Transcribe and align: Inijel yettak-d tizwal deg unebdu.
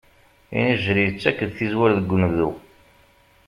Inijel 0.57 0.97
yettak-d 1.05 1.51
tizwal 1.57 1.91
deg 1.97 2.13
unebdu. 2.15 2.49